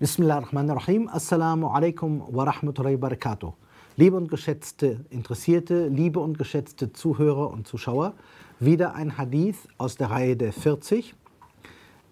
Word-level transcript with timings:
Bismillahirrahmanirrahim. 0.00 1.08
Assalamu 1.08 1.66
alaikum 1.66 2.24
wa 2.32 2.44
rahmatullahi 2.44 2.94
wa 2.94 3.10
barakatuh. 3.10 3.52
Liebe 3.98 4.16
und 4.16 4.30
geschätzte 4.30 5.04
Interessierte, 5.10 5.88
liebe 5.88 6.20
und 6.20 6.38
geschätzte 6.38 6.90
Zuhörer 6.90 7.50
und 7.50 7.68
Zuschauer, 7.68 8.14
wieder 8.60 8.94
ein 8.94 9.18
Hadith 9.18 9.68
aus 9.76 9.96
der 9.98 10.10
Reihe 10.10 10.38
der 10.38 10.54
40. 10.54 11.14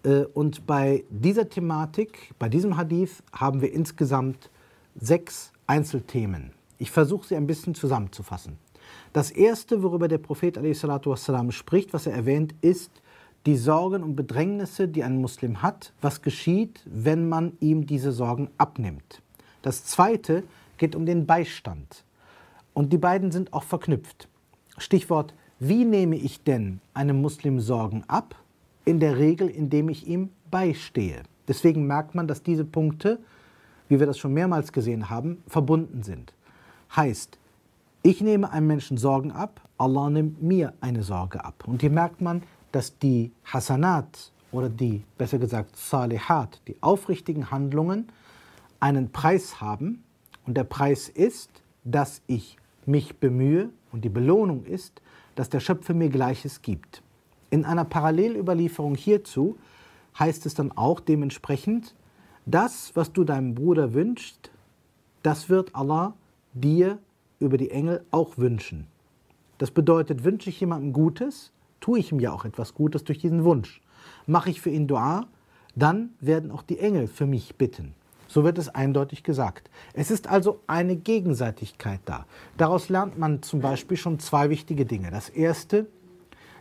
Äh, 0.03 0.25
und 0.35 0.67
bei 0.67 1.03
dieser 1.09 1.49
Thematik, 1.49 2.35
bei 2.37 2.47
diesem 2.47 2.77
Hadith, 2.77 3.23
haben 3.33 3.59
wir 3.59 3.73
insgesamt 3.73 4.51
sechs 4.93 5.51
Einzelthemen. 5.65 6.51
Ich 6.77 6.91
versuche 6.91 7.29
sie 7.29 7.35
ein 7.35 7.47
bisschen 7.47 7.73
zusammenzufassen. 7.73 8.59
Das 9.13 9.31
erste, 9.31 9.81
worüber 9.81 10.07
der 10.07 10.19
Prophet 10.19 10.61
wassalam, 10.61 11.51
spricht, 11.51 11.91
was 11.93 12.05
er 12.05 12.13
erwähnt, 12.13 12.53
ist 12.61 12.91
die 13.45 13.55
Sorgen 13.55 14.03
und 14.03 14.15
Bedrängnisse, 14.15 14.87
die 14.87 15.03
ein 15.03 15.21
Muslim 15.21 15.61
hat, 15.61 15.93
was 16.01 16.21
geschieht, 16.21 16.81
wenn 16.85 17.29
man 17.29 17.53
ihm 17.59 17.85
diese 17.85 18.11
Sorgen 18.11 18.49
abnimmt. 18.57 19.21
Das 19.61 19.85
zweite 19.85 20.43
geht 20.77 20.95
um 20.95 21.05
den 21.05 21.25
Beistand. 21.25 22.03
Und 22.73 22.93
die 22.93 22.97
beiden 22.97 23.31
sind 23.31 23.53
auch 23.53 23.63
verknüpft. 23.63 24.27
Stichwort, 24.77 25.33
wie 25.59 25.83
nehme 25.83 26.15
ich 26.15 26.43
denn 26.43 26.79
einem 26.93 27.21
Muslim 27.21 27.59
Sorgen 27.59 28.03
ab? 28.07 28.35
In 28.85 28.99
der 28.99 29.17
Regel, 29.17 29.49
indem 29.49 29.89
ich 29.89 30.07
ihm 30.07 30.29
beistehe. 30.49 31.23
Deswegen 31.47 31.85
merkt 31.87 32.15
man, 32.15 32.27
dass 32.27 32.43
diese 32.43 32.63
Punkte, 32.63 33.19
wie 33.87 33.99
wir 33.99 34.07
das 34.07 34.17
schon 34.17 34.33
mehrmals 34.33 34.71
gesehen 34.71 35.09
haben, 35.09 35.43
verbunden 35.47 36.03
sind. 36.03 36.33
Heißt, 36.95 37.37
ich 38.03 38.21
nehme 38.21 38.51
einem 38.51 38.67
Menschen 38.67 38.97
Sorgen 38.97 39.31
ab, 39.31 39.59
Allah 39.77 40.09
nimmt 40.09 40.41
mir 40.41 40.73
eine 40.79 41.03
Sorge 41.03 41.43
ab. 41.43 41.63
Und 41.67 41.81
hier 41.81 41.89
merkt 41.89 42.21
man, 42.21 42.43
dass 42.71 42.97
die 42.99 43.31
Hasanat 43.45 44.31
oder 44.51 44.69
die, 44.69 45.03
besser 45.17 45.39
gesagt, 45.39 45.75
Salihat, 45.75 46.61
die 46.67 46.75
aufrichtigen 46.81 47.51
Handlungen, 47.51 48.09
einen 48.79 49.11
Preis 49.11 49.61
haben. 49.61 50.03
Und 50.45 50.55
der 50.55 50.63
Preis 50.63 51.09
ist, 51.09 51.49
dass 51.83 52.21
ich 52.27 52.57
mich 52.85 53.17
bemühe 53.17 53.69
und 53.91 54.03
die 54.03 54.09
Belohnung 54.09 54.65
ist, 54.65 55.01
dass 55.35 55.49
der 55.49 55.59
Schöpfer 55.59 55.93
mir 55.93 56.09
Gleiches 56.09 56.61
gibt. 56.61 57.01
In 57.49 57.65
einer 57.65 57.85
Parallelüberlieferung 57.85 58.95
hierzu 58.95 59.57
heißt 60.17 60.45
es 60.45 60.53
dann 60.53 60.71
auch 60.71 60.99
dementsprechend, 60.99 61.95
das, 62.45 62.91
was 62.95 63.13
du 63.13 63.23
deinem 63.23 63.55
Bruder 63.55 63.93
wünschst, 63.93 64.51
das 65.23 65.49
wird 65.49 65.75
Allah 65.75 66.13
dir 66.53 66.97
über 67.39 67.57
die 67.57 67.71
Engel 67.71 68.03
auch 68.11 68.37
wünschen. 68.37 68.87
Das 69.59 69.71
bedeutet, 69.71 70.23
wünsche 70.23 70.49
ich 70.49 70.59
jemandem 70.59 70.93
Gutes, 70.93 71.51
tue 71.79 71.99
ich 71.99 72.11
ihm 72.11 72.19
ja 72.19 72.31
auch 72.31 72.45
etwas 72.45 72.73
Gutes 72.73 73.03
durch 73.03 73.19
diesen 73.19 73.43
Wunsch. 73.43 73.81
Mache 74.25 74.49
ich 74.49 74.61
für 74.61 74.69
ihn 74.69 74.87
Dua, 74.87 75.27
dann 75.75 76.11
werden 76.19 76.51
auch 76.51 76.63
die 76.63 76.79
Engel 76.79 77.07
für 77.07 77.25
mich 77.25 77.55
bitten. 77.55 77.93
So 78.27 78.43
wird 78.43 78.59
es 78.59 78.69
eindeutig 78.69 79.23
gesagt. 79.23 79.71
Es 79.93 80.11
ist 80.11 80.27
also 80.27 80.61
eine 80.67 80.95
Gegenseitigkeit 80.95 81.99
da. 82.05 82.25
Daraus 82.57 82.89
lernt 82.89 83.17
man 83.17 83.41
zum 83.41 83.59
Beispiel 83.59 83.97
schon 83.97 84.19
zwei 84.19 84.51
wichtige 84.51 84.85
Dinge. 84.85 85.09
Das 85.09 85.29
erste, 85.29 85.87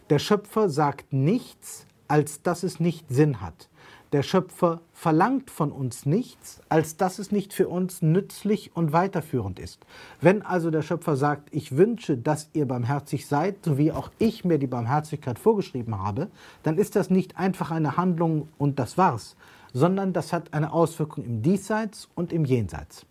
der 0.09 0.19
Schöpfer 0.19 0.71
sagt 0.71 1.13
nichts, 1.13 1.87
als 2.09 2.43
dass 2.43 2.63
es 2.63 2.81
nicht 2.81 3.07
Sinn 3.11 3.43
hat. 3.43 3.69
Der 4.13 4.23
Schöpfer 4.23 4.81
verlangt 4.95 5.51
von 5.51 5.71
uns 5.71 6.07
nichts, 6.07 6.63
als 6.71 6.97
dass 6.97 7.19
es 7.19 7.31
nicht 7.31 7.53
für 7.53 7.69
uns 7.69 8.01
nützlich 8.01 8.75
und 8.75 8.95
weiterführend 8.95 9.59
ist. 9.59 9.85
Wenn 10.23 10.41
also 10.41 10.71
der 10.71 10.81
Schöpfer 10.81 11.15
sagt, 11.15 11.55
ich 11.55 11.77
wünsche, 11.77 12.17
dass 12.17 12.49
ihr 12.55 12.67
barmherzig 12.67 13.27
seid, 13.27 13.57
so 13.67 13.77
wie 13.77 13.93
auch 13.93 14.11
ich 14.19 14.47
mir 14.47 14.59
die 14.59 14.67
Barmherzigkeit 14.67 15.39
vorgeschrieben 15.39 15.99
habe, 15.99 16.29
dann 16.63 16.79
ist 16.79 16.97
das 16.97 17.11
nicht 17.11 17.37
einfach 17.37 17.71
eine 17.71 17.99
Handlung 17.99 18.49
und 18.57 18.79
das 18.79 18.97
war's, 18.97 19.37
sondern 19.75 20.15
das 20.15 20.33
hat 20.33 20.55
eine 20.55 20.73
Auswirkung 20.73 21.25
im 21.25 21.43
Diesseits 21.43 22.09
und 22.15 22.33
im 22.33 22.47
Jenseits. 22.47 23.05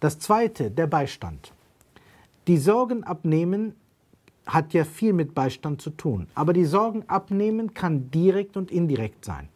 Das 0.00 0.18
zweite, 0.18 0.70
der 0.70 0.86
Beistand. 0.86 1.52
Die 2.46 2.56
Sorgen 2.56 3.04
abnehmen 3.04 3.74
hat 4.46 4.72
ja 4.72 4.84
viel 4.84 5.12
mit 5.12 5.34
Beistand 5.34 5.82
zu 5.82 5.90
tun, 5.90 6.28
aber 6.34 6.54
die 6.54 6.64
Sorgen 6.64 7.04
abnehmen 7.06 7.74
kann 7.74 8.10
direkt 8.10 8.56
und 8.56 8.70
indirekt 8.70 9.24
sein. 9.24 9.48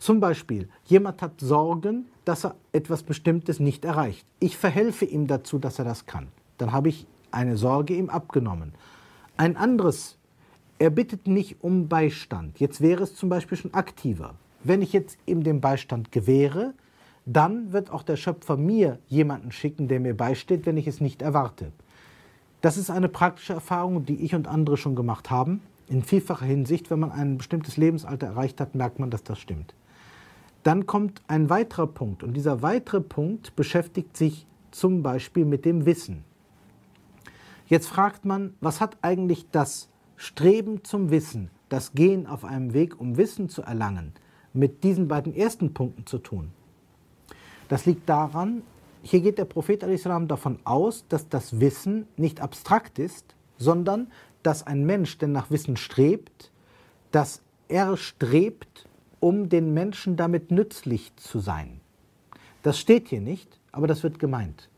Zum 0.00 0.18
Beispiel, 0.18 0.70
jemand 0.86 1.20
hat 1.20 1.40
Sorgen, 1.40 2.06
dass 2.24 2.44
er 2.44 2.54
etwas 2.72 3.02
Bestimmtes 3.02 3.60
nicht 3.60 3.84
erreicht. 3.84 4.26
Ich 4.38 4.56
verhelfe 4.56 5.04
ihm 5.04 5.26
dazu, 5.26 5.58
dass 5.58 5.78
er 5.78 5.84
das 5.84 6.06
kann. 6.06 6.28
Dann 6.56 6.72
habe 6.72 6.88
ich 6.88 7.06
eine 7.30 7.58
Sorge 7.58 7.94
ihm 7.94 8.08
abgenommen. 8.08 8.72
Ein 9.36 9.58
anderes, 9.58 10.16
er 10.78 10.88
bittet 10.88 11.26
nicht 11.26 11.62
um 11.62 11.88
Beistand. 11.88 12.58
Jetzt 12.60 12.80
wäre 12.80 13.02
es 13.02 13.14
zum 13.14 13.28
Beispiel 13.28 13.58
schon 13.58 13.74
aktiver. 13.74 14.36
Wenn 14.64 14.80
ich 14.80 14.94
jetzt 14.94 15.18
ihm 15.26 15.42
den 15.42 15.60
Beistand 15.60 16.12
gewähre, 16.12 16.72
dann 17.26 17.74
wird 17.74 17.90
auch 17.90 18.02
der 18.02 18.16
Schöpfer 18.16 18.56
mir 18.56 18.98
jemanden 19.06 19.52
schicken, 19.52 19.86
der 19.86 20.00
mir 20.00 20.16
beisteht, 20.16 20.64
wenn 20.64 20.78
ich 20.78 20.86
es 20.86 21.02
nicht 21.02 21.20
erwarte. 21.20 21.72
Das 22.62 22.78
ist 22.78 22.90
eine 22.90 23.10
praktische 23.10 23.52
Erfahrung, 23.52 24.06
die 24.06 24.24
ich 24.24 24.34
und 24.34 24.48
andere 24.48 24.78
schon 24.78 24.96
gemacht 24.96 25.28
haben. 25.28 25.60
In 25.88 26.02
vielfacher 26.02 26.46
Hinsicht, 26.46 26.90
wenn 26.90 27.00
man 27.00 27.12
ein 27.12 27.36
bestimmtes 27.36 27.76
Lebensalter 27.76 28.28
erreicht 28.28 28.62
hat, 28.62 28.74
merkt 28.74 28.98
man, 28.98 29.10
dass 29.10 29.24
das 29.24 29.38
stimmt. 29.38 29.74
Dann 30.62 30.86
kommt 30.86 31.22
ein 31.26 31.48
weiterer 31.48 31.86
Punkt 31.86 32.22
und 32.22 32.34
dieser 32.34 32.62
weitere 32.62 33.00
Punkt 33.00 33.56
beschäftigt 33.56 34.16
sich 34.16 34.46
zum 34.70 35.02
Beispiel 35.02 35.44
mit 35.44 35.64
dem 35.64 35.86
Wissen. 35.86 36.24
Jetzt 37.66 37.88
fragt 37.88 38.24
man, 38.24 38.54
was 38.60 38.80
hat 38.80 38.98
eigentlich 39.00 39.48
das 39.50 39.88
Streben 40.16 40.84
zum 40.84 41.10
Wissen, 41.10 41.50
das 41.68 41.92
Gehen 41.92 42.26
auf 42.26 42.44
einem 42.44 42.74
Weg, 42.74 43.00
um 43.00 43.16
Wissen 43.16 43.48
zu 43.48 43.62
erlangen, 43.62 44.12
mit 44.52 44.84
diesen 44.84 45.08
beiden 45.08 45.34
ersten 45.34 45.72
Punkten 45.72 46.04
zu 46.04 46.18
tun? 46.18 46.50
Das 47.68 47.86
liegt 47.86 48.08
daran, 48.08 48.62
hier 49.02 49.20
geht 49.20 49.38
der 49.38 49.44
Prophet 49.46 49.82
davon 49.82 50.58
aus, 50.64 51.06
dass 51.08 51.28
das 51.28 51.60
Wissen 51.60 52.06
nicht 52.16 52.40
abstrakt 52.40 52.98
ist, 52.98 53.34
sondern 53.56 54.08
dass 54.42 54.66
ein 54.66 54.84
Mensch, 54.84 55.16
der 55.18 55.28
nach 55.28 55.50
Wissen 55.50 55.76
strebt, 55.76 56.50
dass 57.12 57.40
er 57.68 57.96
strebt 57.96 58.88
um 59.20 59.48
den 59.48 59.72
Menschen 59.72 60.16
damit 60.16 60.50
nützlich 60.50 61.14
zu 61.16 61.38
sein. 61.38 61.80
Das 62.62 62.78
steht 62.78 63.08
hier 63.08 63.20
nicht, 63.20 63.58
aber 63.72 63.86
das 63.86 64.02
wird 64.02 64.18
gemeint. 64.18 64.68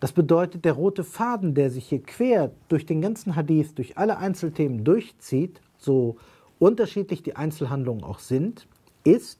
Das 0.00 0.12
bedeutet, 0.12 0.64
der 0.64 0.72
rote 0.72 1.04
Faden, 1.04 1.54
der 1.54 1.70
sich 1.70 1.88
hier 1.88 2.02
quer 2.02 2.50
durch 2.68 2.86
den 2.86 3.02
ganzen 3.02 3.36
Hadith, 3.36 3.74
durch 3.74 3.98
alle 3.98 4.16
Einzelthemen 4.16 4.82
durchzieht, 4.82 5.60
so 5.76 6.16
unterschiedlich 6.58 7.22
die 7.22 7.36
Einzelhandlungen 7.36 8.02
auch 8.02 8.18
sind, 8.18 8.66
ist, 9.04 9.38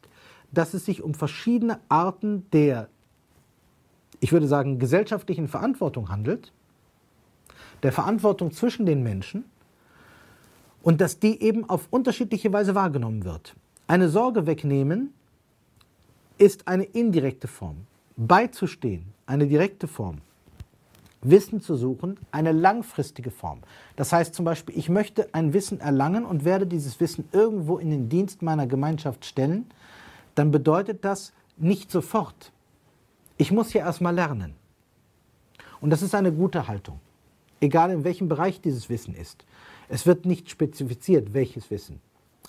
dass 0.53 0.75
es 0.75 0.85
sich 0.85 1.03
um 1.03 1.15
verschiedene 1.15 1.81
Arten 1.89 2.47
der, 2.53 2.89
ich 4.21 4.33
würde 4.33 4.47
sagen, 4.47 4.79
gesellschaftlichen 4.79 5.49
Verantwortung 5.49 6.11
handelt, 6.11 6.53
der 7.83 7.93
Verantwortung 7.93 8.53
zwischen 8.53 8.85
den 8.85 9.03
Menschen 9.03 9.45
und 10.83 11.01
dass 11.01 11.19
die 11.19 11.43
eben 11.43 11.69
auf 11.69 11.89
unterschiedliche 11.91 12.53
Weise 12.53 12.75
wahrgenommen 12.75 13.25
wird. 13.25 13.55
Eine 13.91 14.09
Sorge 14.09 14.47
wegnehmen 14.47 15.13
ist 16.39 16.69
eine 16.69 16.85
indirekte 16.85 17.49
Form. 17.49 17.89
Beizustehen, 18.17 19.07
eine 19.27 19.49
direkte 19.49 19.89
Form. 19.89 20.19
Wissen 21.23 21.61
zu 21.61 21.75
suchen, 21.75 22.17
eine 22.31 22.53
langfristige 22.53 23.33
Form. 23.33 23.59
Das 23.97 24.13
heißt 24.13 24.33
zum 24.33 24.45
Beispiel, 24.45 24.79
ich 24.79 24.89
möchte 24.89 25.29
ein 25.35 25.55
Wissen 25.55 25.81
erlangen 25.81 26.25
und 26.25 26.45
werde 26.45 26.69
dieses 26.69 27.01
Wissen 27.01 27.29
irgendwo 27.33 27.79
in 27.79 27.91
den 27.91 28.09
Dienst 28.09 28.43
meiner 28.43 28.69
Gemeinschaft 28.69 29.25
stellen, 29.25 29.67
dann 30.37 30.53
bedeutet 30.53 31.05
das 31.05 31.33
nicht 31.57 31.91
sofort. 31.91 32.53
Ich 33.39 33.51
muss 33.51 33.73
ja 33.73 33.85
erstmal 33.85 34.15
lernen. 34.15 34.55
Und 35.81 35.91
das 35.91 36.03
ist 36.03 36.15
eine 36.15 36.31
gute 36.31 36.69
Haltung. 36.69 37.01
Egal 37.61 37.91
in 37.91 38.05
welchem 38.05 38.29
Bereich 38.29 38.61
dieses 38.61 38.89
Wissen 38.89 39.17
ist. 39.17 39.45
Es 39.89 40.07
wird 40.07 40.27
nicht 40.27 40.49
spezifiziert, 40.49 41.35
welches 41.35 41.73
Wissen 41.73 42.01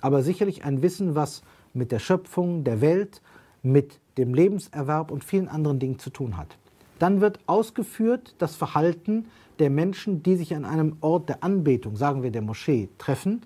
aber 0.01 0.23
sicherlich 0.23 0.63
ein 0.65 0.81
Wissen, 0.81 1.15
was 1.15 1.43
mit 1.73 1.91
der 1.91 1.99
Schöpfung 1.99 2.63
der 2.63 2.81
Welt, 2.81 3.21
mit 3.63 3.99
dem 4.17 4.33
Lebenserwerb 4.33 5.11
und 5.11 5.23
vielen 5.23 5.47
anderen 5.47 5.79
Dingen 5.79 5.99
zu 5.99 6.09
tun 6.09 6.37
hat. 6.37 6.57
Dann 6.99 7.21
wird 7.21 7.39
ausgeführt 7.47 8.35
das 8.37 8.55
Verhalten 8.55 9.25
der 9.59 9.69
Menschen, 9.69 10.23
die 10.23 10.35
sich 10.35 10.55
an 10.55 10.65
einem 10.65 10.97
Ort 11.01 11.29
der 11.29 11.43
Anbetung, 11.43 11.95
sagen 11.95 12.23
wir 12.23 12.31
der 12.31 12.41
Moschee, 12.41 12.89
treffen 12.97 13.41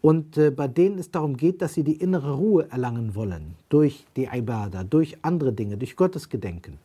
und 0.00 0.36
äh, 0.36 0.50
bei 0.50 0.68
denen 0.68 0.98
es 0.98 1.10
darum 1.10 1.36
geht, 1.36 1.62
dass 1.62 1.74
sie 1.74 1.82
die 1.82 1.96
innere 1.96 2.34
Ruhe 2.34 2.68
erlangen 2.70 3.14
wollen 3.14 3.54
durch 3.68 4.06
die 4.16 4.28
Ibadah, 4.30 4.84
durch 4.84 5.16
andere 5.22 5.52
Dinge, 5.52 5.78
durch 5.78 5.96
Gottesgedenken. 5.96 6.78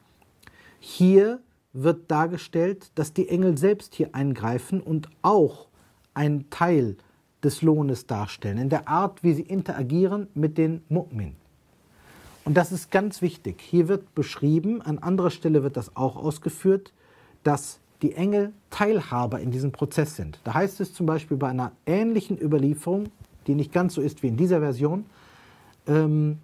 Hier 0.80 1.40
wird 1.74 2.10
dargestellt, 2.10 2.92
dass 2.96 3.14
die 3.14 3.28
Engel 3.28 3.58
selbst 3.58 3.94
hier 3.94 4.16
eingreifen 4.16 4.80
und 4.80 5.10
auch 5.22 5.68
ein 6.14 6.50
Teil 6.50 6.96
des 7.44 7.62
Lohnes 7.62 8.08
darstellen, 8.08 8.58
in 8.58 8.70
der 8.70 8.88
Art, 8.88 9.24
wie 9.24 9.34
sie 9.34 9.44
interagieren 9.44 10.28
mit 10.34 10.58
den 10.58 10.82
Mu'min. 10.90 11.34
Und 12.46 12.56
das 12.56 12.72
ist 12.72 12.92
ganz 12.92 13.22
wichtig. 13.22 13.62
Hier 13.62 13.88
wird 13.88 14.16
beschrieben, 14.16 14.82
an 14.82 14.98
anderer 14.98 15.30
Stelle 15.30 15.64
wird 15.64 15.78
das 15.78 15.96
auch 15.96 16.16
ausgeführt, 16.16 16.94
dass 17.44 17.80
die 18.02 18.14
Engel 18.14 18.54
Teilhaber 18.70 19.40
in 19.40 19.52
diesem 19.52 19.72
Prozess 19.72 20.16
sind. 20.16 20.40
Da 20.44 20.54
heißt 20.54 20.80
es 20.80 20.94
zum 20.94 21.06
Beispiel 21.06 21.38
bei 21.38 21.50
einer 21.50 21.74
ähnlichen 21.86 22.42
Überlieferung, 22.42 23.10
die 23.48 23.56
nicht 23.56 23.72
ganz 23.72 23.94
so 23.94 24.02
ist 24.02 24.24
wie 24.24 24.28
in 24.28 24.38
dieser 24.38 24.60
Version, 24.60 25.06
ähm, 25.88 26.40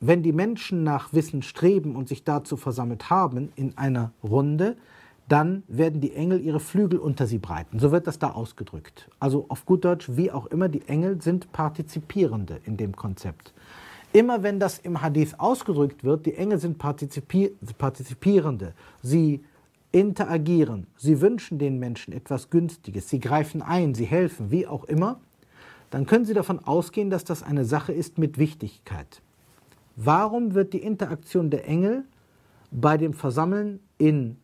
wenn 0.00 0.22
die 0.22 0.32
Menschen 0.32 0.84
nach 0.84 1.12
Wissen 1.12 1.42
streben 1.42 1.96
und 1.96 2.08
sich 2.08 2.24
dazu 2.24 2.56
versammelt 2.56 3.10
haben 3.10 3.52
in 3.56 3.76
einer 3.76 4.12
Runde, 4.22 4.76
dann 5.28 5.62
werden 5.68 6.00
die 6.00 6.14
Engel 6.14 6.40
ihre 6.40 6.60
Flügel 6.60 6.98
unter 6.98 7.26
sie 7.26 7.38
breiten. 7.38 7.78
So 7.78 7.92
wird 7.92 8.06
das 8.06 8.18
da 8.18 8.30
ausgedrückt. 8.30 9.08
Also 9.20 9.46
auf 9.48 9.66
gut 9.66 9.84
Deutsch, 9.84 10.08
wie 10.12 10.30
auch 10.30 10.46
immer, 10.46 10.68
die 10.68 10.86
Engel 10.88 11.20
sind 11.20 11.52
Partizipierende 11.52 12.60
in 12.64 12.76
dem 12.76 12.96
Konzept. 12.96 13.52
Immer 14.12 14.42
wenn 14.42 14.58
das 14.58 14.78
im 14.78 15.02
Hadith 15.02 15.34
ausgedrückt 15.38 16.02
wird, 16.02 16.24
die 16.24 16.34
Engel 16.34 16.58
sind 16.58 16.78
Partizipier 16.78 17.50
Partizipierende. 17.76 18.72
Sie 19.02 19.44
interagieren, 19.92 20.86
sie 20.96 21.20
wünschen 21.20 21.58
den 21.58 21.78
Menschen 21.78 22.12
etwas 22.12 22.48
Günstiges, 22.50 23.08
sie 23.08 23.20
greifen 23.20 23.60
ein, 23.62 23.94
sie 23.94 24.04
helfen, 24.04 24.50
wie 24.50 24.66
auch 24.66 24.84
immer, 24.84 25.20
dann 25.90 26.06
können 26.06 26.24
Sie 26.24 26.34
davon 26.34 26.58
ausgehen, 26.58 27.10
dass 27.10 27.24
das 27.24 27.42
eine 27.42 27.64
Sache 27.64 27.92
ist 27.92 28.18
mit 28.18 28.38
Wichtigkeit. 28.38 29.22
Warum 29.96 30.54
wird 30.54 30.74
die 30.74 30.82
Interaktion 30.82 31.50
der 31.50 31.66
Engel 31.66 32.04
bei 32.70 32.98
dem 32.98 33.14
Versammeln 33.14 33.80
in 33.96 34.36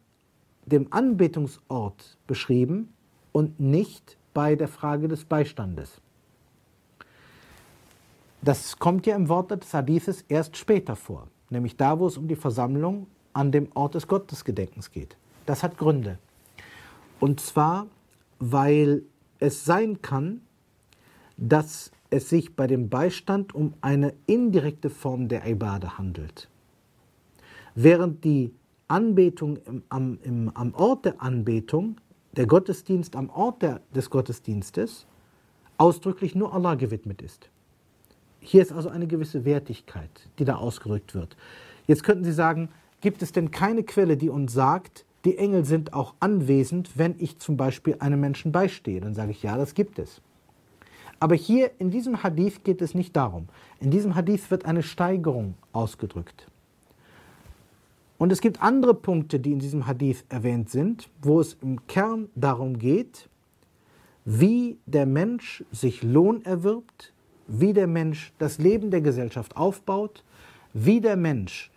dem 0.66 0.92
Anbetungsort 0.92 2.18
beschrieben 2.26 2.92
und 3.32 3.60
nicht 3.60 4.16
bei 4.32 4.56
der 4.56 4.68
Frage 4.68 5.08
des 5.08 5.24
Beistandes? 5.24 6.00
Das 8.42 8.78
kommt 8.78 9.06
ja 9.06 9.16
im 9.16 9.28
Wort 9.28 9.50
des 9.50 9.72
Hadithes 9.72 10.22
erst 10.28 10.56
später 10.56 10.96
vor, 10.96 11.28
nämlich 11.48 11.76
da, 11.76 11.98
wo 11.98 12.06
es 12.06 12.18
um 12.18 12.28
die 12.28 12.36
Versammlung 12.36 13.06
an 13.32 13.52
dem 13.52 13.68
Ort 13.74 13.94
des 13.94 14.06
Gottesgedenkens 14.06 14.90
geht. 14.90 15.16
Das 15.46 15.62
hat 15.62 15.76
Gründe. 15.78 16.18
Und 17.20 17.40
zwar, 17.40 17.86
weil 18.38 19.02
es 19.38 19.64
sein 19.64 20.02
kann, 20.02 20.42
dass 21.36 21.90
es 22.10 22.28
sich 22.28 22.54
bei 22.54 22.66
dem 22.66 22.88
Beistand 22.88 23.54
um 23.54 23.74
eine 23.80 24.14
indirekte 24.26 24.90
Form 24.90 25.28
der 25.28 25.46
Ibade 25.46 25.98
handelt. 25.98 26.48
Während 27.74 28.24
die 28.24 28.54
Anbetung 28.88 29.58
im, 29.66 29.82
am, 29.88 30.18
im, 30.22 30.50
am 30.54 30.74
Ort 30.74 31.04
der 31.04 31.22
Anbetung, 31.22 32.00
der 32.36 32.46
Gottesdienst 32.46 33.16
am 33.16 33.30
Ort 33.30 33.62
der, 33.62 33.80
des 33.94 34.10
Gottesdienstes, 34.10 35.06
ausdrücklich 35.78 36.34
nur 36.34 36.52
Allah 36.52 36.74
gewidmet 36.74 37.22
ist. 37.22 37.48
Hier 38.40 38.62
ist 38.62 38.72
also 38.72 38.90
eine 38.90 39.06
gewisse 39.06 39.44
Wertigkeit, 39.44 40.28
die 40.38 40.44
da 40.44 40.56
ausgerückt 40.56 41.14
wird. 41.14 41.36
Jetzt 41.86 42.04
könnten 42.04 42.24
Sie 42.24 42.32
sagen, 42.32 42.68
gibt 43.00 43.22
es 43.22 43.32
denn 43.32 43.50
keine 43.50 43.84
Quelle, 43.84 44.16
die 44.16 44.28
uns 44.28 44.52
sagt, 44.52 45.04
die 45.24 45.38
Engel 45.38 45.64
sind 45.64 45.94
auch 45.94 46.14
anwesend, 46.20 46.98
wenn 46.98 47.14
ich 47.18 47.38
zum 47.38 47.56
Beispiel 47.56 47.96
einem 48.00 48.20
Menschen 48.20 48.52
beistehe? 48.52 49.00
Dann 49.00 49.14
sage 49.14 49.30
ich, 49.30 49.42
ja, 49.42 49.56
das 49.56 49.74
gibt 49.74 49.98
es. 49.98 50.20
Aber 51.20 51.34
hier 51.34 51.70
in 51.78 51.90
diesem 51.90 52.22
Hadith 52.22 52.64
geht 52.64 52.82
es 52.82 52.94
nicht 52.94 53.16
darum. 53.16 53.48
In 53.80 53.90
diesem 53.90 54.14
Hadith 54.14 54.50
wird 54.50 54.66
eine 54.66 54.82
Steigerung 54.82 55.54
ausgedrückt. 55.72 56.46
Und 58.16 58.30
es 58.30 58.40
gibt 58.40 58.62
andere 58.62 58.94
Punkte, 58.94 59.40
die 59.40 59.52
in 59.52 59.58
diesem 59.58 59.86
Hadith 59.86 60.24
erwähnt 60.28 60.70
sind, 60.70 61.08
wo 61.20 61.40
es 61.40 61.54
im 61.60 61.86
Kern 61.86 62.28
darum 62.34 62.78
geht, 62.78 63.28
wie 64.24 64.78
der 64.86 65.06
Mensch 65.06 65.64
sich 65.72 66.02
Lohn 66.02 66.44
erwirbt, 66.44 67.12
wie 67.46 67.72
der 67.72 67.86
Mensch 67.86 68.32
das 68.38 68.58
Leben 68.58 68.90
der 68.90 69.00
Gesellschaft 69.00 69.56
aufbaut, 69.56 70.24
wie 70.72 71.00
der 71.00 71.16
Mensch 71.16 71.70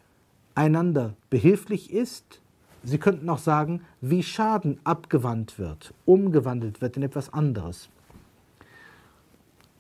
einander 0.56 1.16
behilflich 1.30 1.92
ist. 1.92 2.42
Sie 2.84 3.00
könnten 3.00 3.30
auch 3.30 3.40
sagen, 3.40 3.82
wie 4.00 4.24
Schaden 4.24 4.80
abgewandt 4.84 5.60
wird, 5.60 5.94
umgewandelt 6.06 6.82
wird 6.82 6.98
in 6.98 7.04
etwas 7.04 7.34
anderes. 7.34 7.90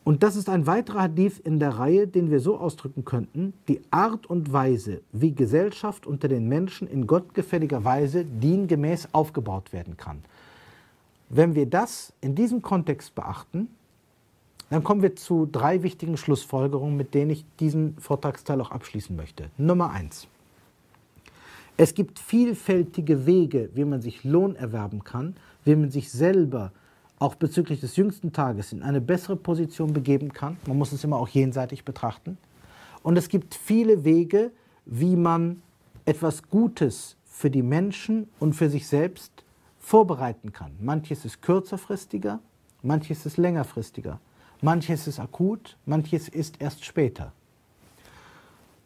Und 0.07 0.24
das 0.24 0.38
ist 0.38 0.48
ein 0.48 0.68
weiterer 0.68 1.01
Hadith 1.01 1.38
in 1.38 1.59
der 1.59 1.71
Reihe, 1.71 2.07
den 2.07 2.31
wir 2.31 2.39
so 2.39 2.57
ausdrücken 2.57 3.04
könnten, 3.04 3.51
die 3.68 3.81
Art 3.92 4.25
und 4.25 4.54
Weise, 4.54 5.01
wie 5.12 5.33
Gesellschaft 5.33 6.07
unter 6.07 6.30
den 6.30 6.48
Menschen 6.48 6.88
in 6.88 7.07
gottgefälliger 7.07 7.83
Weise 7.83 8.24
diengemäß 8.24 9.09
aufgebaut 9.12 9.74
werden 9.74 9.98
kann. 9.98 10.24
Wenn 11.27 11.56
wir 11.56 11.65
das 11.65 12.13
in 12.21 12.36
diesem 12.36 12.62
Kontext 12.62 13.15
beachten, 13.15 13.68
dann 14.69 14.81
kommen 14.81 15.01
wir 15.01 15.18
zu 15.18 15.45
drei 15.45 15.83
wichtigen 15.83 16.15
Schlussfolgerungen, 16.15 16.95
mit 16.95 17.13
denen 17.13 17.31
ich 17.31 17.44
diesen 17.60 17.98
Vortragsteil 17.98 18.62
auch 18.62 18.71
abschließen 18.71 19.13
möchte. 19.13 19.50
Nummer 19.57 19.92
eins. 19.92 20.30
Es 21.75 21.94
gibt 21.94 22.18
vielfältige 22.19 23.25
Wege, 23.25 23.71
wie 23.74 23.83
man 23.83 24.01
sich 24.01 24.24
Lohn 24.24 24.56
erwerben 24.56 25.03
kann, 25.03 25.36
wie 25.65 25.75
man 25.75 25.92
sich 25.92 26.10
selber 26.10 26.71
auch 27.19 27.35
bezüglich 27.35 27.79
des 27.79 27.95
jüngsten 27.95 28.31
Tages 28.31 28.71
in 28.73 28.83
eine 28.83 29.01
bessere 29.01 29.35
Position 29.35 29.93
begeben 29.93 30.33
kann. 30.33 30.57
Man 30.67 30.77
muss 30.77 30.91
es 30.91 31.03
immer 31.03 31.17
auch 31.17 31.29
jenseitig 31.29 31.83
betrachten. 31.83 32.37
Und 33.01 33.17
es 33.17 33.29
gibt 33.29 33.55
viele 33.55 34.03
Wege, 34.03 34.51
wie 34.85 35.15
man 35.15 35.61
etwas 36.05 36.43
Gutes 36.43 37.17
für 37.25 37.49
die 37.49 37.63
Menschen 37.63 38.29
und 38.39 38.53
für 38.53 38.69
sich 38.69 38.87
selbst 38.87 39.31
vorbereiten 39.79 40.51
kann. 40.51 40.71
Manches 40.79 41.25
ist 41.25 41.41
kürzerfristiger, 41.41 42.39
manches 42.83 43.25
ist 43.25 43.37
längerfristiger, 43.37 44.19
manches 44.61 45.07
ist 45.07 45.19
akut, 45.19 45.77
manches 45.85 46.29
ist 46.29 46.61
erst 46.61 46.83
später. 46.85 47.31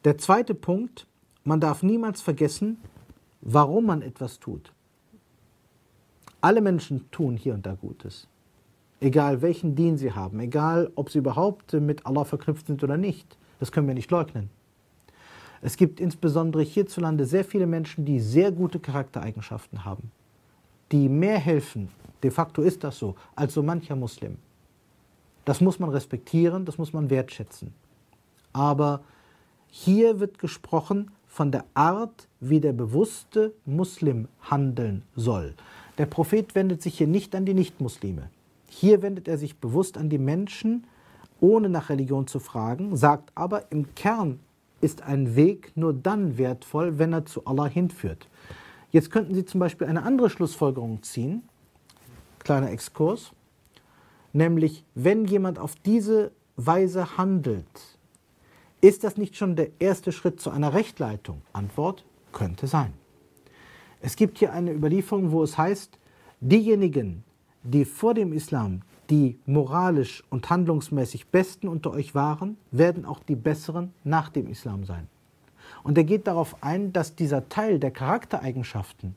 Der 0.04 0.18
zweite 0.18 0.54
Punkt, 0.54 1.08
man 1.44 1.60
darf 1.60 1.84
niemals 1.84 2.22
vergessen, 2.22 2.78
warum 3.42 3.86
man 3.86 4.02
etwas 4.02 4.40
tut. 4.40 4.74
Alle 6.42 6.62
Menschen 6.62 7.10
tun 7.12 7.38
hier 7.38 7.54
und 7.54 7.66
da 7.66 7.76
Gutes. 7.76 8.28
Egal 9.00 9.42
welchen 9.42 9.76
Dien 9.76 9.98
sie 9.98 10.12
haben, 10.12 10.40
egal 10.40 10.92
ob 10.96 11.12
sie 11.12 11.20
überhaupt 11.20 11.74
mit 11.74 12.06
Allah 12.06 12.24
verknüpft 12.24 12.68
sind 12.68 12.84
oder 12.84 12.98
nicht. 12.98 13.38
Das 13.60 13.72
können 13.72 13.88
wir 13.88 13.94
nicht 13.94 14.10
leugnen. 14.10 14.50
Es 15.62 15.78
gibt 15.78 16.00
insbesondere 16.00 16.64
hierzulande 16.64 17.26
sehr 17.26 17.46
viele 17.46 17.68
Menschen, 17.68 18.06
die 18.06 18.20
sehr 18.20 18.52
gute 18.52 18.80
Charaktereigenschaften 18.80 19.86
haben, 19.86 20.12
die 20.92 21.08
mehr 21.08 21.38
helfen, 21.38 21.90
de 22.24 22.32
facto 22.32 22.64
ist 22.64 22.84
das 22.84 22.98
so, 22.98 23.16
als 23.36 23.54
so 23.54 23.62
mancher 23.62 23.96
Muslim. 23.96 24.38
Das 25.46 25.62
muss 25.62 25.78
man 25.78 25.92
respektieren, 25.92 26.66
das 26.66 26.80
muss 26.80 26.94
man 26.94 27.12
wertschätzen. 27.12 27.74
Aber 28.54 29.02
hier 29.68 30.20
wird 30.20 30.40
gesprochen 30.40 31.12
von 31.28 31.52
der 31.52 31.66
Art, 31.76 32.28
wie 32.40 32.60
der 32.60 32.74
bewusste 32.74 33.54
Muslim 33.66 34.28
handeln 34.42 35.04
soll. 35.16 35.54
Der 35.98 36.06
Prophet 36.06 36.56
wendet 36.56 36.82
sich 36.82 36.98
hier 36.98 37.08
nicht 37.08 37.36
an 37.36 37.46
die 37.46 37.54
Nichtmuslime. 37.54 38.30
Hier 38.70 39.02
wendet 39.02 39.28
er 39.28 39.38
sich 39.38 39.58
bewusst 39.58 39.98
an 39.98 40.10
die 40.10 40.18
Menschen, 40.18 40.86
ohne 41.40 41.70
nach 41.70 41.90
Religion 41.90 42.28
zu 42.28 42.40
fragen, 42.40 42.96
sagt 42.96 43.32
aber, 43.36 43.72
im 43.72 43.94
Kern 43.96 44.40
ist 44.80 45.02
ein 45.02 45.36
Weg 45.36 45.72
nur 45.76 45.94
dann 45.94 46.38
wertvoll, 46.38 46.98
wenn 46.98 47.14
er 47.14 47.26
zu 47.26 47.46
Allah 47.46 47.68
hinführt. 47.68 48.28
Jetzt 48.92 49.12
könnten 49.12 49.36
Sie 49.36 49.46
zum 49.46 49.60
Beispiel 49.60 49.88
eine 49.88 50.04
andere 50.04 50.30
Schlussfolgerung 50.30 51.04
ziehen, 51.04 51.44
kleiner 52.40 52.72
Exkurs, 52.72 53.32
nämlich 54.34 54.84
wenn 54.96 55.26
jemand 55.26 55.60
auf 55.60 55.76
diese 55.76 56.32
Weise 56.56 57.18
handelt, 57.18 57.66
ist 58.82 59.04
das 59.04 59.18
nicht 59.18 59.36
schon 59.36 59.56
der 59.56 59.70
erste 59.80 60.12
Schritt 60.12 60.42
zu 60.42 60.50
einer 60.50 60.74
Rechtleitung? 60.74 61.42
Antwort 61.54 62.04
könnte 62.32 62.68
sein. 62.68 62.94
Es 64.02 64.16
gibt 64.16 64.40
hier 64.40 64.52
eine 64.52 64.74
Überlieferung, 64.74 65.32
wo 65.32 65.44
es 65.44 65.58
heißt, 65.58 65.98
diejenigen, 66.40 67.24
die 67.64 67.86
vor 67.86 68.14
dem 68.14 68.34
Islam 68.34 68.82
die 69.12 69.38
moralisch 69.46 70.24
und 70.30 70.50
handlungsmäßig 70.50 71.28
Besten 71.28 71.68
unter 71.68 71.92
euch 71.92 72.16
waren, 72.16 72.56
werden 72.72 73.06
auch 73.06 73.20
die 73.20 73.36
Besseren 73.36 73.94
nach 74.06 74.30
dem 74.30 74.48
Islam 74.48 74.86
sein. 74.86 75.08
Und 75.84 75.98
er 75.98 76.06
geht 76.06 76.28
darauf 76.28 76.64
ein, 76.64 76.94
dass 76.94 77.16
dieser 77.16 77.50
Teil 77.50 77.78
der 77.78 77.92
Charaktereigenschaften 77.92 79.16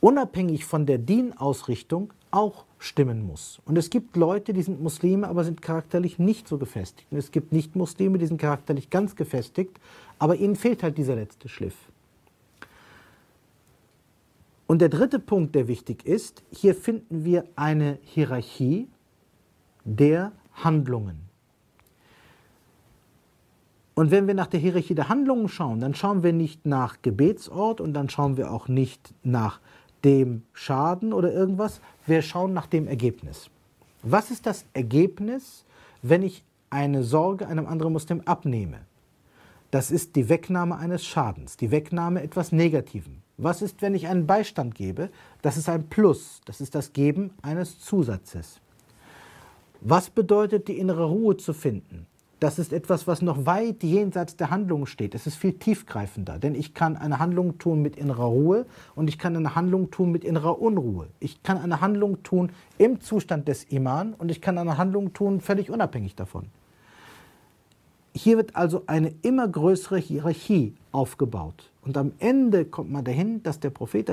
unabhängig 0.00 0.64
von 0.64 0.86
der 0.86 0.96
Dienausrichtung 0.98 2.12
auch 2.30 2.64
stimmen 2.78 3.26
muss. 3.26 3.60
Und 3.66 3.76
es 3.76 3.90
gibt 3.90 4.16
Leute, 4.16 4.52
die 4.52 4.62
sind 4.62 4.82
Muslime, 4.82 5.28
aber 5.28 5.44
sind 5.44 5.60
charakterlich 5.60 6.18
nicht 6.18 6.48
so 6.48 6.56
gefestigt. 6.56 7.06
Und 7.10 7.18
es 7.18 7.30
gibt 7.30 7.52
Nicht-Muslime, 7.52 8.18
die 8.18 8.26
sind 8.26 8.40
charakterlich 8.40 8.88
ganz 8.88 9.14
gefestigt, 9.14 9.78
aber 10.18 10.36
ihnen 10.36 10.56
fehlt 10.56 10.82
halt 10.82 10.96
dieser 10.96 11.16
letzte 11.16 11.48
Schliff. 11.48 11.76
Und 14.66 14.80
der 14.80 14.88
dritte 14.88 15.18
Punkt, 15.18 15.54
der 15.54 15.68
wichtig 15.68 16.04
ist, 16.04 16.42
hier 16.50 16.74
finden 16.74 17.24
wir 17.24 17.44
eine 17.54 17.98
Hierarchie 18.02 18.88
der 19.84 20.32
Handlungen. 20.52 21.26
Und 23.94 24.10
wenn 24.10 24.26
wir 24.26 24.34
nach 24.34 24.48
der 24.48 24.60
Hierarchie 24.60 24.94
der 24.94 25.08
Handlungen 25.08 25.48
schauen, 25.48 25.80
dann 25.80 25.94
schauen 25.94 26.22
wir 26.22 26.32
nicht 26.32 26.66
nach 26.66 27.00
Gebetsort 27.00 27.80
und 27.80 27.94
dann 27.94 28.10
schauen 28.10 28.36
wir 28.36 28.50
auch 28.50 28.68
nicht 28.68 29.14
nach 29.22 29.60
dem 30.04 30.42
Schaden 30.52 31.12
oder 31.12 31.32
irgendwas, 31.32 31.80
wir 32.04 32.20
schauen 32.20 32.52
nach 32.52 32.66
dem 32.66 32.88
Ergebnis. 32.88 33.48
Was 34.02 34.30
ist 34.30 34.46
das 34.46 34.66
Ergebnis, 34.74 35.64
wenn 36.02 36.22
ich 36.22 36.44
eine 36.68 37.04
Sorge 37.04 37.48
einem 37.48 37.66
anderen 37.66 37.92
Muslim 37.92 38.20
abnehme? 38.26 38.80
Das 39.70 39.90
ist 39.90 40.14
die 40.14 40.28
Wegnahme 40.28 40.76
eines 40.76 41.04
Schadens, 41.04 41.56
die 41.56 41.70
Wegnahme 41.70 42.22
etwas 42.22 42.52
Negativen. 42.52 43.22
Was 43.38 43.62
ist, 43.62 43.82
wenn 43.82 43.94
ich 43.94 44.08
einen 44.08 44.26
Beistand 44.26 44.74
gebe? 44.74 45.10
Das 45.42 45.56
ist 45.56 45.68
ein 45.68 45.88
Plus, 45.88 46.40
das 46.46 46.60
ist 46.60 46.74
das 46.74 46.92
Geben 46.92 47.30
eines 47.42 47.78
Zusatzes. 47.80 48.60
Was 49.80 50.08
bedeutet 50.10 50.68
die 50.68 50.78
innere 50.78 51.04
Ruhe 51.04 51.36
zu 51.36 51.52
finden? 51.52 52.06
das 52.40 52.58
ist 52.58 52.72
etwas, 52.72 53.06
was 53.06 53.22
noch 53.22 53.46
weit 53.46 53.82
jenseits 53.82 54.36
der 54.36 54.50
Handlung 54.50 54.86
steht. 54.86 55.14
Es 55.14 55.26
ist 55.26 55.36
viel 55.36 55.54
tiefgreifender, 55.54 56.38
denn 56.38 56.54
ich 56.54 56.74
kann 56.74 56.96
eine 56.96 57.18
Handlung 57.18 57.58
tun 57.58 57.80
mit 57.80 57.96
innerer 57.96 58.26
Ruhe 58.26 58.66
und 58.94 59.08
ich 59.08 59.18
kann 59.18 59.36
eine 59.36 59.54
Handlung 59.54 59.90
tun 59.90 60.12
mit 60.12 60.22
innerer 60.22 60.60
Unruhe. 60.60 61.08
Ich 61.18 61.42
kann 61.42 61.58
eine 61.58 61.80
Handlung 61.80 62.22
tun 62.22 62.52
im 62.76 63.00
Zustand 63.00 63.48
des 63.48 63.64
Iman 63.64 64.12
und 64.14 64.30
ich 64.30 64.42
kann 64.42 64.58
eine 64.58 64.76
Handlung 64.76 65.14
tun 65.14 65.40
völlig 65.40 65.70
unabhängig 65.70 66.14
davon. 66.14 66.46
Hier 68.16 68.38
wird 68.38 68.56
also 68.56 68.82
eine 68.86 69.12
immer 69.20 69.46
größere 69.46 69.98
Hierarchie 69.98 70.72
aufgebaut. 70.90 71.70
Und 71.82 71.98
am 71.98 72.12
Ende 72.18 72.64
kommt 72.64 72.90
man 72.90 73.04
dahin, 73.04 73.42
dass 73.42 73.60
der 73.60 73.68
Prophet 73.68 74.10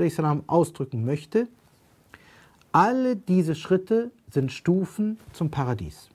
ausdrücken 0.47 1.05
möchte, 1.05 1.47
alle 2.73 3.15
diese 3.15 3.55
Schritte 3.55 4.11
sind 4.29 4.51
Stufen 4.51 5.19
zum 5.31 5.49
Paradies. 5.49 6.09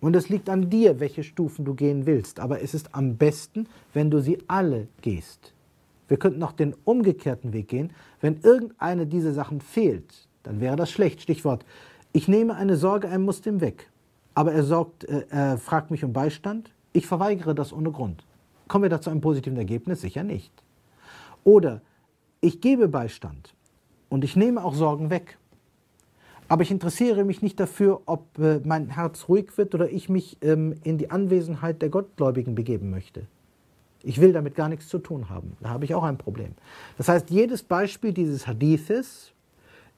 Und 0.00 0.14
es 0.14 0.28
liegt 0.28 0.48
an 0.48 0.70
dir, 0.70 1.00
welche 1.00 1.24
Stufen 1.24 1.64
du 1.64 1.74
gehen 1.74 2.06
willst. 2.06 2.38
Aber 2.38 2.62
es 2.62 2.72
ist 2.72 2.94
am 2.94 3.16
besten, 3.16 3.66
wenn 3.92 4.08
du 4.08 4.20
sie 4.20 4.38
alle 4.46 4.86
gehst. 5.00 5.54
Wir 6.06 6.18
könnten 6.18 6.42
auch 6.44 6.52
den 6.52 6.72
umgekehrten 6.84 7.52
Weg 7.52 7.66
gehen. 7.66 7.90
Wenn 8.20 8.40
irgendeine 8.42 9.06
dieser 9.06 9.32
Sachen 9.32 9.60
fehlt, 9.60 10.28
dann 10.44 10.60
wäre 10.60 10.76
das 10.76 10.92
schlecht. 10.92 11.20
Stichwort, 11.20 11.64
ich 12.12 12.28
nehme 12.28 12.54
eine 12.54 12.76
Sorge 12.76 13.08
einem 13.08 13.24
Muslim 13.24 13.60
weg, 13.60 13.90
aber 14.34 14.52
er, 14.52 14.62
sorgt, 14.62 15.02
äh, 15.04 15.24
er 15.30 15.58
fragt 15.58 15.90
mich 15.90 16.04
um 16.04 16.12
Beistand. 16.12 16.71
Ich 16.92 17.06
verweigere 17.06 17.54
das 17.54 17.72
ohne 17.72 17.90
Grund. 17.90 18.24
Kommen 18.68 18.84
wir 18.84 18.90
da 18.90 19.00
zu 19.00 19.10
einem 19.10 19.20
positiven 19.20 19.58
Ergebnis? 19.58 20.00
Sicher 20.00 20.22
nicht. 20.22 20.52
Oder 21.44 21.80
ich 22.40 22.60
gebe 22.60 22.88
Beistand 22.88 23.54
und 24.08 24.24
ich 24.24 24.36
nehme 24.36 24.64
auch 24.64 24.74
Sorgen 24.74 25.10
weg. 25.10 25.38
Aber 26.48 26.62
ich 26.62 26.70
interessiere 26.70 27.24
mich 27.24 27.40
nicht 27.40 27.58
dafür, 27.58 28.02
ob 28.04 28.38
äh, 28.38 28.60
mein 28.64 28.90
Herz 28.90 29.28
ruhig 29.28 29.56
wird 29.56 29.74
oder 29.74 29.90
ich 29.90 30.08
mich 30.08 30.36
ähm, 30.42 30.74
in 30.84 30.98
die 30.98 31.10
Anwesenheit 31.10 31.80
der 31.80 31.88
Gottgläubigen 31.88 32.54
begeben 32.54 32.90
möchte. 32.90 33.26
Ich 34.02 34.20
will 34.20 34.32
damit 34.32 34.54
gar 34.54 34.68
nichts 34.68 34.88
zu 34.88 34.98
tun 34.98 35.30
haben. 35.30 35.56
Da 35.60 35.70
habe 35.70 35.84
ich 35.84 35.94
auch 35.94 36.02
ein 36.02 36.18
Problem. 36.18 36.52
Das 36.98 37.08
heißt, 37.08 37.30
jedes 37.30 37.62
Beispiel 37.62 38.12
dieses 38.12 38.46
Hadithes 38.46 39.32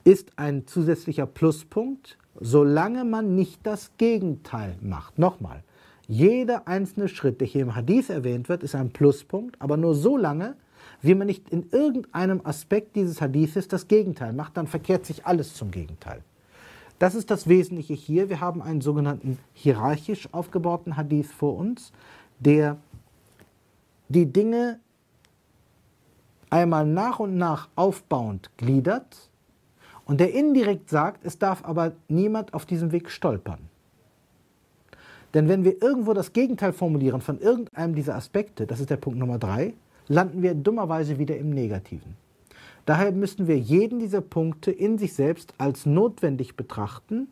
ist 0.04 0.32
ein 0.36 0.66
zusätzlicher 0.66 1.26
Pluspunkt, 1.26 2.18
solange 2.38 3.04
man 3.04 3.34
nicht 3.34 3.66
das 3.66 3.90
Gegenteil 3.96 4.76
macht. 4.80 5.18
Nochmal, 5.18 5.64
jeder 6.06 6.68
einzelne 6.68 7.08
Schritt, 7.08 7.40
der 7.40 7.49
hier 7.49 7.62
im 7.62 7.75
Hadith 7.75 8.11
erwähnt 8.11 8.49
wird, 8.49 8.62
ist 8.62 8.75
ein 8.75 8.90
Pluspunkt, 8.90 9.61
aber 9.61 9.76
nur 9.76 9.94
so 9.94 10.16
lange, 10.16 10.56
wie 11.00 11.14
man 11.14 11.26
nicht 11.26 11.49
in 11.50 11.70
irgendeinem 11.70 12.40
Aspekt 12.44 12.96
dieses 12.96 13.20
Hadithes 13.20 13.68
das 13.68 13.88
Gegenteil 13.88 14.32
macht, 14.32 14.56
dann 14.56 14.66
verkehrt 14.66 15.06
sich 15.06 15.26
alles 15.26 15.54
zum 15.54 15.70
Gegenteil. 15.70 16.23
Das 16.99 17.14
ist 17.14 17.30
das 17.30 17.49
Wesentliche 17.49 17.94
hier. 17.94 18.28
Wir 18.28 18.40
haben 18.40 18.62
einen 18.62 18.80
sogenannten 18.80 19.38
hierarchisch 19.52 20.28
aufgebauten 20.32 20.96
Hadith 20.96 21.32
vor 21.32 21.56
uns, 21.56 21.92
der 22.38 22.76
die 24.08 24.26
Dinge 24.26 24.78
einmal 26.50 26.87
nach 26.87 27.18
und 27.18 27.37
nach 27.37 27.68
aufbauend 27.75 28.50
gliedert 28.56 29.30
und 30.04 30.20
der 30.20 30.32
indirekt 30.32 30.88
sagt, 30.88 31.25
es 31.25 31.38
darf 31.38 31.64
aber 31.64 31.92
niemand 32.08 32.54
auf 32.54 32.64
diesem 32.66 32.92
Weg 32.92 33.11
stolpern. 33.11 33.58
Denn 35.35 35.49
wenn 35.49 35.64
wir 35.64 35.83
irgendwo 35.83 36.14
das 36.14 36.33
Gegenteil 36.33 36.73
formulieren 36.73 37.21
von 37.21 37.41
irgendeinem 37.41 37.95
dieser 37.95 38.14
Aspekte, 38.14 38.67
das 38.67 38.81
ist 38.81 38.91
der 38.91 38.97
Punkt 38.97 39.19
Nummer 39.19 39.38
drei, 39.38 39.75
landen 40.07 40.43
wir 40.43 40.55
dummerweise 40.55 41.19
wieder 41.19 41.37
im 41.37 41.50
Negativen. 41.50 42.17
Daher 42.87 43.12
müssen 43.12 43.49
wir 43.49 43.59
jeden 43.59 43.99
dieser 43.99 44.21
Punkte 44.21 44.71
in 44.71 44.99
sich 44.99 45.14
selbst 45.14 45.55
als 45.59 45.87
notwendig 45.87 46.55
betrachten, 46.55 47.29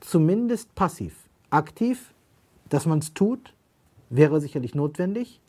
zumindest 0.00 0.74
passiv. 0.74 1.14
Aktiv, 1.50 2.14
dass 2.68 2.86
man 2.86 2.98
es 2.98 3.14
tut, 3.14 3.54
wäre 4.08 4.40
sicherlich 4.40 4.74
notwendig. 4.74 5.40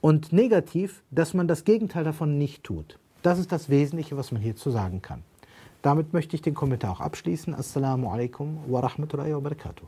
Und 0.00 0.32
negativ, 0.32 1.02
dass 1.10 1.34
man 1.34 1.48
das 1.48 1.64
Gegenteil 1.64 2.04
davon 2.04 2.38
nicht 2.38 2.62
tut. 2.62 2.98
Das 3.22 3.38
ist 3.40 3.50
das 3.50 3.68
Wesentliche, 3.68 4.16
was 4.16 4.30
man 4.30 4.40
hierzu 4.40 4.70
sagen 4.70 5.02
kann. 5.02 5.22
Damit 5.82 6.12
möchte 6.12 6.36
ich 6.36 6.42
den 6.42 6.54
Kommentar 6.54 6.92
auch 6.92 7.00
abschließen. 7.00 7.54
Assalamu 7.54 8.10
alaikum 8.10 8.58
wa 8.68 8.80
rahmatullahi 8.80 9.34
wa 9.34 9.40
barakatuh. 9.40 9.86